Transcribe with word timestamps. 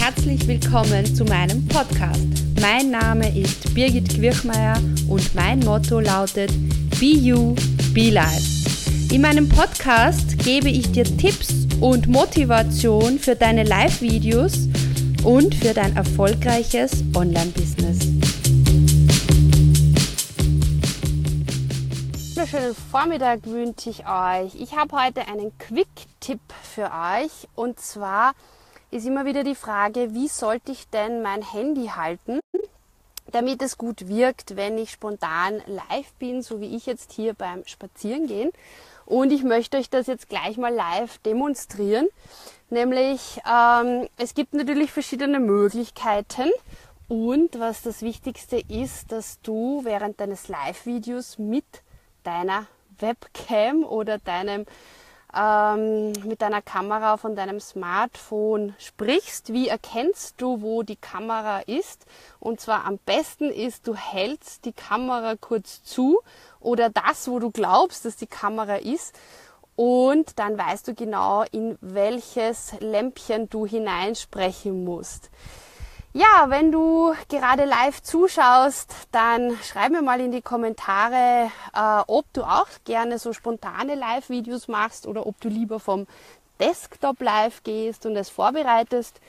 herzlich 0.00 0.48
willkommen 0.48 1.04
zu 1.14 1.24
meinem 1.26 1.68
Podcast. 1.68 2.26
Mein 2.58 2.90
Name 2.90 3.38
ist 3.38 3.74
Birgit 3.74 4.08
Quirchmeier 4.08 4.78
und 5.10 5.34
mein 5.34 5.58
Motto 5.60 6.00
lautet 6.00 6.50
Be 6.98 7.04
You, 7.04 7.54
Be 7.92 8.08
Life. 8.08 8.70
In 9.12 9.20
meinem 9.20 9.46
Podcast 9.46 10.38
gebe 10.38 10.70
ich 10.70 10.90
dir 10.90 11.04
Tipps 11.04 11.66
und 11.82 12.08
Motivation 12.08 13.18
für 13.18 13.36
deine 13.36 13.62
Live-Videos 13.62 14.70
und 15.22 15.54
für 15.54 15.74
dein 15.74 15.94
erfolgreiches 15.94 17.04
Online-Business. 17.14 17.98
Wunderschönen 22.36 22.74
Vormittag 22.90 23.44
wünsche 23.44 23.90
ich 23.90 24.06
euch. 24.06 24.54
Ich 24.58 24.74
habe 24.74 24.96
heute 24.96 25.28
einen 25.28 25.52
Quick-Tipp 25.58 26.40
für 26.62 26.90
euch 26.90 27.48
und 27.54 27.78
zwar 27.78 28.32
ist 28.90 29.06
immer 29.06 29.24
wieder 29.24 29.44
die 29.44 29.54
Frage, 29.54 30.14
wie 30.14 30.28
sollte 30.28 30.72
ich 30.72 30.88
denn 30.88 31.22
mein 31.22 31.42
Handy 31.42 31.86
halten, 31.88 32.40
damit 33.30 33.62
es 33.62 33.78
gut 33.78 34.08
wirkt, 34.08 34.56
wenn 34.56 34.78
ich 34.78 34.90
spontan 34.90 35.62
live 35.66 36.12
bin, 36.18 36.42
so 36.42 36.60
wie 36.60 36.76
ich 36.76 36.86
jetzt 36.86 37.12
hier 37.12 37.34
beim 37.34 37.64
Spazierengehen. 37.66 38.50
Und 39.06 39.32
ich 39.32 39.42
möchte 39.42 39.76
euch 39.76 39.90
das 39.90 40.06
jetzt 40.06 40.28
gleich 40.28 40.56
mal 40.56 40.74
live 40.74 41.18
demonstrieren. 41.18 42.08
Nämlich, 42.68 43.40
ähm, 43.50 44.08
es 44.16 44.34
gibt 44.34 44.54
natürlich 44.54 44.92
verschiedene 44.92 45.40
Möglichkeiten. 45.40 46.50
Und 47.08 47.58
was 47.58 47.82
das 47.82 48.02
Wichtigste 48.02 48.62
ist, 48.68 49.10
dass 49.10 49.40
du 49.42 49.80
während 49.84 50.20
deines 50.20 50.46
Live-Videos 50.46 51.38
mit 51.38 51.64
deiner 52.22 52.66
Webcam 53.00 53.82
oder 53.82 54.18
deinem 54.18 54.66
ähm, 55.36 56.12
mit 56.24 56.42
deiner 56.42 56.62
Kamera 56.62 57.16
von 57.16 57.36
deinem 57.36 57.60
Smartphone 57.60 58.74
sprichst. 58.78 59.52
Wie 59.52 59.68
erkennst 59.68 60.40
du, 60.40 60.62
wo 60.62 60.82
die 60.82 60.96
Kamera 60.96 61.60
ist? 61.60 62.06
Und 62.38 62.60
zwar 62.60 62.84
am 62.84 62.98
besten 62.98 63.50
ist, 63.50 63.86
du 63.86 63.94
hältst 63.94 64.64
die 64.64 64.72
Kamera 64.72 65.36
kurz 65.40 65.82
zu 65.82 66.20
oder 66.60 66.90
das, 66.90 67.28
wo 67.28 67.38
du 67.38 67.50
glaubst, 67.50 68.04
dass 68.04 68.16
die 68.16 68.26
Kamera 68.26 68.76
ist. 68.76 69.18
Und 69.76 70.38
dann 70.38 70.58
weißt 70.58 70.88
du 70.88 70.94
genau, 70.94 71.44
in 71.52 71.78
welches 71.80 72.74
Lämpchen 72.80 73.48
du 73.48 73.64
hineinsprechen 73.66 74.84
musst. 74.84 75.30
Ja, 76.12 76.46
wenn 76.48 76.72
du 76.72 77.14
gerade 77.28 77.64
live 77.66 78.02
zuschaust, 78.02 78.92
dann 79.12 79.56
schreib 79.62 79.92
mir 79.92 80.02
mal 80.02 80.20
in 80.20 80.32
die 80.32 80.42
Kommentare, 80.42 81.52
äh, 81.72 82.02
ob 82.08 82.24
du 82.32 82.42
auch 82.42 82.66
gerne 82.84 83.20
so 83.20 83.32
spontane 83.32 83.94
Live-Videos 83.94 84.66
machst 84.66 85.06
oder 85.06 85.24
ob 85.24 85.40
du 85.40 85.48
lieber 85.48 85.78
vom 85.78 86.08
Desktop 86.58 87.20
live 87.20 87.62
gehst 87.62 88.06
und 88.06 88.16
es 88.16 88.28
vorbereitest. 88.28 89.20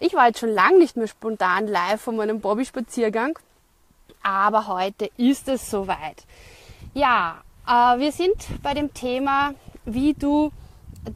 Ich 0.00 0.14
war 0.14 0.26
jetzt 0.26 0.40
schon 0.40 0.48
lange 0.48 0.78
nicht 0.78 0.96
mehr 0.96 1.06
spontan 1.06 1.68
live 1.68 2.00
von 2.00 2.16
meinem 2.16 2.40
Bobby-Spaziergang, 2.40 3.38
aber 4.24 4.66
heute 4.66 5.10
ist 5.16 5.46
es 5.46 5.70
soweit. 5.70 6.24
Ja, 6.94 7.42
äh, 7.64 8.00
wir 8.00 8.10
sind 8.10 8.34
bei 8.60 8.74
dem 8.74 8.92
Thema, 8.92 9.54
wie 9.84 10.14
du 10.14 10.50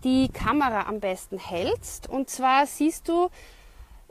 die 0.04 0.28
Kamera 0.28 0.86
am 0.86 1.00
besten 1.00 1.40
hältst. 1.40 2.08
Und 2.08 2.30
zwar 2.30 2.66
siehst 2.66 3.08
du, 3.08 3.30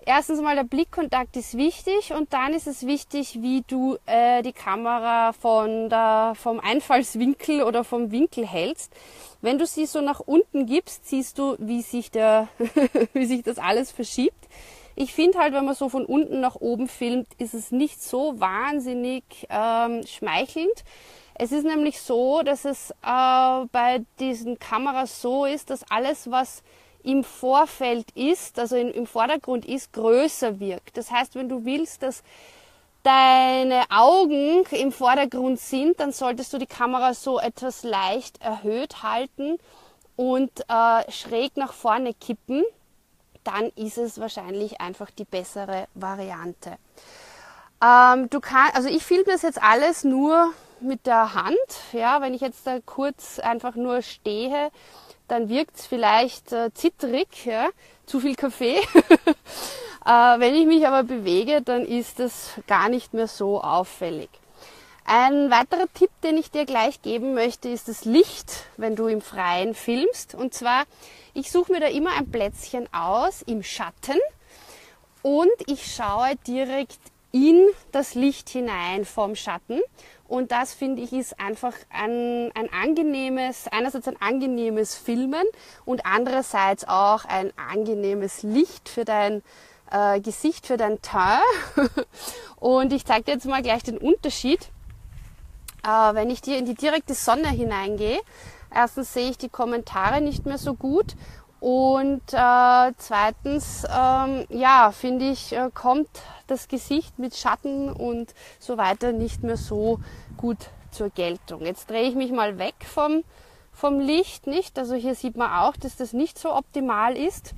erstens 0.07 0.41
mal 0.41 0.55
der 0.55 0.63
Blickkontakt 0.63 1.35
ist 1.35 1.57
wichtig 1.57 2.13
und 2.13 2.31
dann 2.33 2.53
ist 2.53 2.65
es 2.65 2.87
wichtig, 2.87 3.39
wie 3.41 3.63
du 3.67 3.97
äh, 4.05 4.41
die 4.41 4.53
Kamera 4.53 5.33
von 5.33 5.89
der, 5.89 6.33
vom 6.35 6.59
Einfallswinkel 6.59 7.61
oder 7.61 7.83
vom 7.83 8.11
Winkel 8.11 8.47
hältst. 8.47 8.93
Wenn 9.41 9.59
du 9.59 9.65
sie 9.65 9.85
so 9.85 10.01
nach 10.01 10.21
unten 10.21 10.65
gibst, 10.65 11.07
siehst 11.07 11.37
du, 11.37 11.55
wie 11.59 11.81
sich, 11.81 12.09
der, 12.09 12.47
wie 13.13 13.25
sich 13.25 13.43
das 13.43 13.59
alles 13.59 13.91
verschiebt. 13.91 14.47
Ich 14.95 15.13
finde 15.13 15.37
halt, 15.37 15.53
wenn 15.53 15.65
man 15.65 15.75
so 15.75 15.89
von 15.89 16.05
unten 16.05 16.39
nach 16.39 16.55
oben 16.55 16.87
filmt, 16.87 17.27
ist 17.37 17.53
es 17.53 17.71
nicht 17.71 18.01
so 18.01 18.39
wahnsinnig 18.39 19.23
ähm, 19.49 20.03
schmeichelnd. 20.07 20.83
Es 21.35 21.51
ist 21.51 21.65
nämlich 21.65 22.01
so, 22.01 22.41
dass 22.41 22.65
es 22.65 22.91
äh, 23.03 23.65
bei 23.71 24.03
diesen 24.19 24.57
Kameras 24.57 25.21
so 25.21 25.45
ist, 25.45 25.69
dass 25.69 25.83
alles, 25.91 26.31
was 26.31 26.63
im 27.07 27.23
Vorfeld 27.23 28.11
ist, 28.15 28.59
also 28.59 28.75
im 28.75 29.07
Vordergrund 29.07 29.65
ist, 29.65 29.93
größer 29.93 30.59
wirkt. 30.59 30.97
Das 30.97 31.09
heißt, 31.09 31.35
wenn 31.35 31.47
du 31.47 31.63
willst, 31.63 32.03
dass 32.03 32.21
deine 33.03 33.83
Augen 33.89 34.65
im 34.71 34.91
Vordergrund 34.91 35.57
sind, 35.57 36.01
dann 36.01 36.11
solltest 36.11 36.51
du 36.51 36.57
die 36.57 36.67
Kamera 36.67 37.13
so 37.13 37.39
etwas 37.39 37.83
leicht 37.83 38.41
erhöht 38.41 39.03
halten 39.03 39.57
und 40.17 40.51
äh, 40.67 41.09
schräg 41.09 41.55
nach 41.55 41.71
vorne 41.71 42.13
kippen. 42.13 42.65
Dann 43.45 43.71
ist 43.77 43.97
es 43.97 44.19
wahrscheinlich 44.19 44.81
einfach 44.81 45.09
die 45.09 45.23
bessere 45.23 45.87
Variante. 45.93 46.77
Ähm, 47.81 48.29
du 48.29 48.41
kannst, 48.41 48.75
also 48.75 48.89
ich 48.89 49.03
filme 49.03 49.23
das 49.31 49.43
jetzt 49.43 49.63
alles 49.63 50.03
nur 50.03 50.51
mit 50.81 51.05
der 51.05 51.33
Hand. 51.33 51.57
Ja, 51.93 52.21
wenn 52.21 52.33
ich 52.33 52.41
jetzt 52.41 52.65
da 52.67 52.79
kurz 52.85 53.39
einfach 53.39 53.75
nur 53.75 54.01
stehe 54.01 54.71
dann 55.27 55.49
wirkt 55.49 55.77
es 55.77 55.85
vielleicht 55.85 56.51
äh, 56.51 56.73
zitterig, 56.73 57.45
ja, 57.45 57.69
zu 58.05 58.19
viel 58.19 58.35
Kaffee. 58.35 58.77
äh, 60.05 60.39
wenn 60.39 60.55
ich 60.55 60.65
mich 60.65 60.87
aber 60.87 61.03
bewege, 61.03 61.61
dann 61.61 61.85
ist 61.85 62.19
es 62.19 62.51
gar 62.67 62.89
nicht 62.89 63.13
mehr 63.13 63.27
so 63.27 63.61
auffällig. 63.61 64.29
Ein 65.05 65.49
weiterer 65.49 65.87
Tipp, 65.93 66.09
den 66.23 66.37
ich 66.37 66.51
dir 66.51 66.65
gleich 66.65 67.01
geben 67.01 67.33
möchte, 67.33 67.69
ist 67.69 67.87
das 67.87 68.03
Licht, 68.03 68.65
wenn 68.75 68.95
du 68.95 69.07
im 69.07 69.21
Freien 69.21 69.73
filmst. 69.73 70.35
Und 70.35 70.53
zwar, 70.53 70.83
ich 71.33 71.49
suche 71.49 71.71
mir 71.71 71.79
da 71.79 71.87
immer 71.87 72.11
ein 72.17 72.29
Plätzchen 72.29 72.91
aus 72.93 73.41
im 73.41 73.63
Schatten 73.63 74.19
und 75.21 75.51
ich 75.65 75.93
schaue 75.93 76.35
direkt 76.45 76.99
in 77.31 77.67
das 77.91 78.15
Licht 78.15 78.49
hinein 78.49 79.05
vom 79.05 79.35
Schatten 79.35 79.81
und 80.27 80.51
das 80.51 80.73
finde 80.73 81.01
ich 81.01 81.13
ist 81.13 81.39
einfach 81.39 81.73
ein, 81.89 82.51
ein 82.53 82.71
angenehmes, 82.73 83.67
einerseits 83.71 84.07
ein 84.07 84.21
angenehmes 84.21 84.95
Filmen 84.95 85.45
und 85.85 86.05
andererseits 86.05 86.85
auch 86.87 87.23
ein 87.25 87.51
angenehmes 87.55 88.43
Licht 88.43 88.89
für 88.89 89.05
dein 89.05 89.41
äh, 89.89 90.19
Gesicht, 90.19 90.67
für 90.67 90.75
dein 90.75 91.01
Teint. 91.01 91.41
und 92.57 92.91
ich 92.91 93.05
zeige 93.05 93.23
dir 93.23 93.33
jetzt 93.33 93.45
mal 93.45 93.61
gleich 93.61 93.83
den 93.83 93.97
Unterschied. 93.97 94.69
Äh, 95.85 96.13
wenn 96.13 96.29
ich 96.29 96.41
dir 96.41 96.57
in 96.57 96.65
die 96.65 96.75
direkte 96.75 97.13
Sonne 97.13 97.47
hineingehe, 97.47 98.19
erstens 98.73 99.13
sehe 99.13 99.29
ich 99.29 99.37
die 99.37 99.49
Kommentare 99.49 100.19
nicht 100.19 100.45
mehr 100.45 100.57
so 100.57 100.73
gut 100.73 101.15
und 101.59 102.21
äh, 102.33 102.91
zweitens, 102.97 103.83
ähm, 103.89 104.45
ja, 104.49 104.91
finde 104.91 105.29
ich, 105.29 105.53
äh, 105.53 105.69
kommt 105.73 106.09
das 106.45 106.67
Gesicht 106.67 107.17
mit 107.17 107.35
Schatten 107.35 107.91
und 107.91 108.33
so 108.59 108.77
weiter 108.77 109.11
nicht 109.11 109.43
mehr 109.43 109.57
so 109.57 109.99
gut 110.37 110.69
zur 110.91 111.09
Geltung. 111.09 111.61
Jetzt 111.61 111.89
drehe 111.89 112.07
ich 112.07 112.15
mich 112.15 112.31
mal 112.31 112.59
weg 112.59 112.75
vom, 112.85 113.23
vom 113.73 113.99
Licht, 113.99 114.45
nicht? 114.45 114.77
Also 114.77 114.93
hier 114.93 115.15
sieht 115.15 115.35
man 115.35 115.51
auch, 115.51 115.75
dass 115.75 115.95
das 115.95 116.13
nicht 116.13 116.37
so 116.37 116.53
optimal 116.53 117.17
ist. 117.17 117.53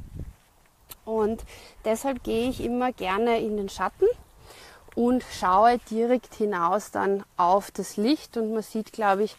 Und 1.04 1.44
deshalb 1.84 2.24
gehe 2.24 2.50
ich 2.50 2.64
immer 2.64 2.94
gerne 2.94 3.40
in 3.40 3.58
den 3.58 3.70
Schatten 3.70 4.06
und 4.96 5.24
schaue 5.24 5.78
direkt 5.90 6.36
hinaus 6.36 6.92
dann 6.92 7.24
auf 7.36 7.72
das 7.72 7.98
Licht. 7.98 8.38
Und 8.38 8.54
man 8.54 8.64
sieht, 8.64 8.94
glaube 8.94 9.24
ich, 9.24 9.36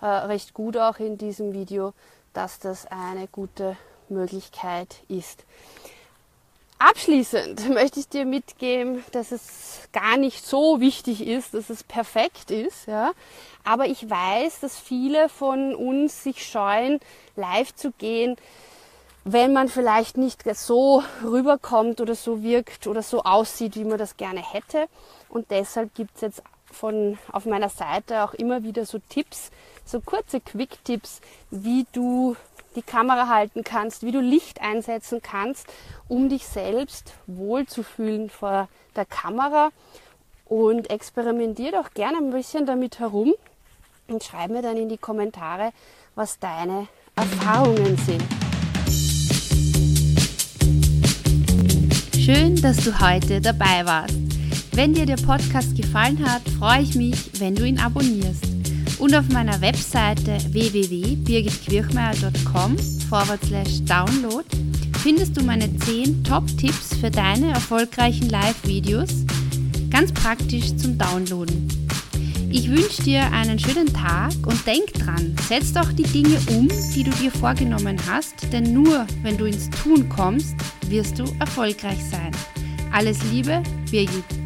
äh, 0.00 0.06
recht 0.06 0.54
gut 0.54 0.76
auch 0.76 0.98
in 0.98 1.18
diesem 1.18 1.52
Video, 1.52 1.94
dass 2.32 2.58
das 2.58 2.86
eine 2.86 3.26
gute 3.26 3.76
Möglichkeit 4.08 4.96
ist. 5.08 5.44
Abschließend 6.78 7.68
möchte 7.74 8.00
ich 8.00 8.08
dir 8.08 8.24
mitgeben, 8.24 9.04
dass 9.12 9.32
es 9.32 9.88
gar 9.92 10.16
nicht 10.16 10.44
so 10.44 10.80
wichtig 10.80 11.26
ist, 11.26 11.54
dass 11.54 11.70
es 11.70 11.82
perfekt 11.82 12.50
ist, 12.50 12.86
ja. 12.86 13.12
Aber 13.64 13.86
ich 13.86 14.08
weiß, 14.10 14.60
dass 14.60 14.78
viele 14.78 15.28
von 15.28 15.74
uns 15.74 16.22
sich 16.22 16.44
scheuen, 16.44 17.00
live 17.36 17.74
zu 17.74 17.92
gehen, 17.92 18.36
wenn 19.24 19.54
man 19.54 19.68
vielleicht 19.68 20.18
nicht 20.18 20.42
so 20.54 21.02
rüberkommt 21.22 22.02
oder 22.02 22.14
so 22.14 22.42
wirkt 22.42 22.86
oder 22.86 23.02
so 23.02 23.22
aussieht, 23.22 23.76
wie 23.76 23.84
man 23.84 23.96
das 23.96 24.18
gerne 24.18 24.42
hätte. 24.42 24.86
Und 25.30 25.50
deshalb 25.50 25.94
gibt 25.94 26.16
es 26.16 26.20
jetzt 26.20 26.42
von, 26.74 27.18
auf 27.32 27.46
meiner 27.46 27.70
Seite 27.70 28.22
auch 28.24 28.34
immer 28.34 28.62
wieder 28.62 28.84
so 28.84 28.98
Tipps, 29.08 29.50
so 29.84 30.00
kurze 30.00 30.40
Quick-Tipps, 30.40 31.20
wie 31.50 31.86
du 31.92 32.36
die 32.76 32.82
Kamera 32.82 33.28
halten 33.28 33.64
kannst, 33.64 34.02
wie 34.02 34.12
du 34.12 34.20
Licht 34.20 34.60
einsetzen 34.60 35.22
kannst, 35.22 35.66
um 36.08 36.28
dich 36.28 36.46
selbst 36.46 37.14
wohlzufühlen 37.26 38.28
vor 38.28 38.68
der 38.96 39.06
Kamera. 39.06 39.70
Und 40.46 40.90
experimentier 40.90 41.72
doch 41.72 41.94
gerne 41.94 42.18
ein 42.18 42.30
bisschen 42.30 42.66
damit 42.66 42.98
herum 42.98 43.32
und 44.08 44.22
schreib 44.22 44.50
mir 44.50 44.60
dann 44.60 44.76
in 44.76 44.88
die 44.88 44.98
Kommentare, 44.98 45.72
was 46.14 46.38
deine 46.38 46.88
Erfahrungen 47.16 47.96
sind. 47.96 48.22
Schön, 52.24 52.60
dass 52.60 52.78
du 52.78 52.98
heute 53.00 53.40
dabei 53.40 53.84
warst. 53.84 54.23
Wenn 54.74 54.92
dir 54.92 55.06
der 55.06 55.16
Podcast 55.16 55.74
gefallen 55.76 56.28
hat, 56.28 56.42
freue 56.58 56.82
ich 56.82 56.96
mich, 56.96 57.30
wenn 57.38 57.54
du 57.54 57.64
ihn 57.64 57.78
abonnierst. 57.78 58.44
Und 58.98 59.14
auf 59.14 59.28
meiner 59.28 59.60
Webseite 59.60 60.36
www.birgitquirchmeier.com 60.50 62.76
forward 63.08 63.38
slash 63.46 63.84
download 63.84 64.44
findest 65.00 65.36
du 65.36 65.44
meine 65.44 65.72
10 65.78 66.24
Top-Tipps 66.24 66.96
für 67.00 67.12
deine 67.12 67.52
erfolgreichen 67.52 68.28
Live-Videos, 68.30 69.10
ganz 69.90 70.10
praktisch 70.10 70.74
zum 70.76 70.98
Downloaden. 70.98 71.68
Ich 72.50 72.68
wünsche 72.68 73.04
dir 73.04 73.30
einen 73.30 73.60
schönen 73.60 73.92
Tag 73.92 74.32
und 74.44 74.66
denk 74.66 74.92
dran, 74.94 75.36
setz 75.48 75.72
doch 75.72 75.92
die 75.92 76.02
Dinge 76.02 76.36
um, 76.48 76.68
die 76.92 77.04
du 77.04 77.12
dir 77.12 77.30
vorgenommen 77.30 77.96
hast, 78.08 78.52
denn 78.52 78.72
nur 78.72 79.06
wenn 79.22 79.38
du 79.38 79.44
ins 79.44 79.70
Tun 79.70 80.08
kommst, 80.08 80.56
wirst 80.88 81.20
du 81.20 81.24
erfolgreich 81.38 82.02
sein. 82.10 82.32
Alles 82.90 83.22
Liebe, 83.30 83.62
Birgit. 83.88 84.43